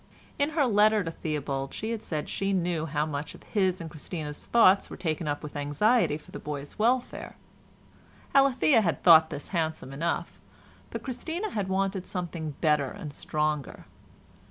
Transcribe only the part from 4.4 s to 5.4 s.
thoughts were taken